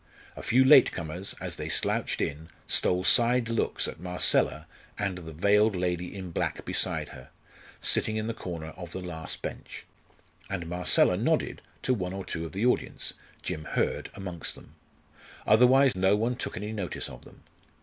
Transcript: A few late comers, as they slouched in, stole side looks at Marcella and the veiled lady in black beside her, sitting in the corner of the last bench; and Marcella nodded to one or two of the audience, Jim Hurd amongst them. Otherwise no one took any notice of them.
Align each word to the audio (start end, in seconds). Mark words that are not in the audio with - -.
A 0.35 0.41
few 0.41 0.65
late 0.65 0.91
comers, 0.91 1.35
as 1.39 1.57
they 1.57 1.69
slouched 1.69 2.21
in, 2.21 2.49
stole 2.65 3.03
side 3.03 3.49
looks 3.49 3.87
at 3.87 3.99
Marcella 3.99 4.65
and 4.97 5.19
the 5.19 5.31
veiled 5.31 5.75
lady 5.75 6.15
in 6.15 6.31
black 6.31 6.65
beside 6.65 7.09
her, 7.09 7.29
sitting 7.81 8.17
in 8.17 8.25
the 8.25 8.33
corner 8.33 8.69
of 8.69 8.93
the 8.93 8.99
last 8.99 9.43
bench; 9.43 9.85
and 10.49 10.65
Marcella 10.65 11.17
nodded 11.17 11.61
to 11.83 11.93
one 11.93 12.13
or 12.13 12.25
two 12.25 12.47
of 12.47 12.51
the 12.53 12.65
audience, 12.65 13.13
Jim 13.43 13.63
Hurd 13.65 14.09
amongst 14.15 14.55
them. 14.55 14.73
Otherwise 15.45 15.95
no 15.95 16.15
one 16.15 16.35
took 16.35 16.57
any 16.57 16.71
notice 16.73 17.07
of 17.07 17.23
them. 17.23 17.43